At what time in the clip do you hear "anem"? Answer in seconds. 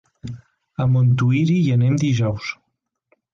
1.75-2.01